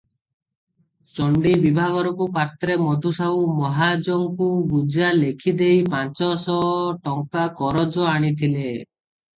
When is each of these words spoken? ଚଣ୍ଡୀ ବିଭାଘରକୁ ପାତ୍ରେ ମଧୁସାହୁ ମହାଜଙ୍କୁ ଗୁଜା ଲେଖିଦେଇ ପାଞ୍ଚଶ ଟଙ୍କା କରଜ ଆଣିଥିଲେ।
ଚଣ୍ଡୀ 1.17 1.51
ବିଭାଘରକୁ 1.65 2.27
ପାତ୍ରେ 2.39 2.77
ମଧୁସାହୁ 2.85 3.45
ମହାଜଙ୍କୁ 3.59 4.49
ଗୁଜା 4.73 5.13
ଲେଖିଦେଇ 5.21 5.87
ପାଞ୍ଚଶ 5.97 6.59
ଟଙ୍କା 7.07 7.47
କରଜ 7.63 8.05
ଆଣିଥିଲେ। 8.17 8.69